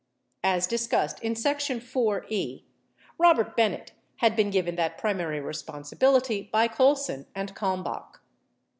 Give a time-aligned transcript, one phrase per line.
[0.43, 2.65] As discussed in section IV.E,
[3.19, 8.19] Robert Bennett had been given that primary responsibility by Colson and Kalmbach.